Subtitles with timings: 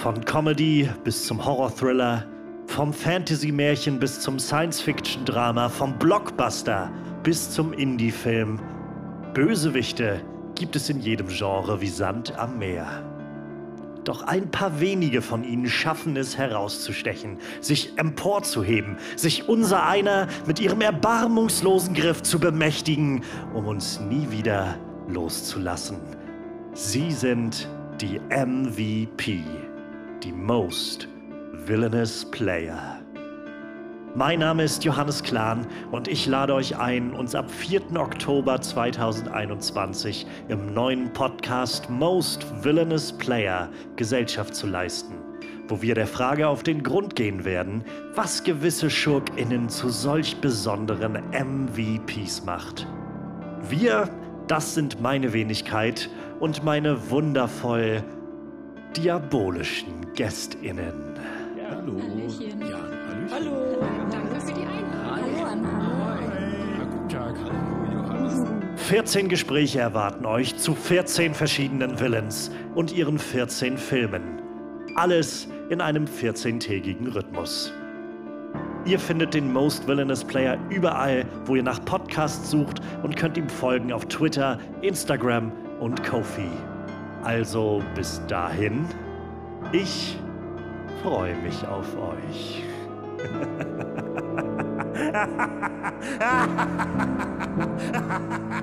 [0.00, 2.24] Von Comedy bis zum Horror-Thriller,
[2.68, 6.90] vom Fantasy-Märchen bis zum Science-Fiction-Drama, vom Blockbuster
[7.22, 8.58] bis zum Indie-Film.
[9.34, 10.22] Bösewichte
[10.54, 12.86] gibt es in jedem Genre wie Sand am Meer.
[14.04, 20.60] Doch ein paar wenige von ihnen schaffen es herauszustechen, sich emporzuheben, sich unser einer mit
[20.60, 24.78] ihrem erbarmungslosen Griff zu bemächtigen, um uns nie wieder
[25.08, 25.98] loszulassen.
[26.72, 27.68] Sie sind
[28.00, 29.44] die MVP,
[30.22, 31.08] die Most
[31.66, 33.00] Villainous Player.
[34.14, 37.96] Mein Name ist Johannes Klahn und ich lade euch ein, uns ab 4.
[37.96, 45.14] Oktober 2021 im neuen Podcast Most Villainous Player Gesellschaft zu leisten,
[45.68, 47.82] wo wir der Frage auf den Grund gehen werden,
[48.14, 52.86] was gewisse SchurkInnen zu solch besonderen MVPs macht.
[53.70, 54.10] Wir,
[54.48, 58.02] das sind meine Wenigkeit und meine wundervoll
[58.96, 61.14] diabolischen GästInnen.
[61.70, 62.00] Hallo.
[62.00, 62.60] Hallöchen.
[62.60, 63.30] Ja, Hallöchen.
[63.30, 63.86] Hallo.
[64.10, 65.64] Danke für die Einladung.
[66.78, 67.34] Ja, guten Tag.
[67.38, 68.48] Hallo, Johannes.
[68.76, 74.40] 14 Gespräche erwarten euch zu 14 verschiedenen Villains und ihren 14 Filmen.
[74.96, 77.72] Alles in einem 14-tägigen Rhythmus.
[78.86, 83.48] Ihr findet den Most Villainous Player überall, wo ihr nach Podcasts sucht und könnt ihm
[83.48, 86.48] folgen auf Twitter, Instagram und Kofi.
[87.22, 88.86] Also bis dahin,
[89.72, 90.18] ich
[91.02, 92.62] freue mich auf euch.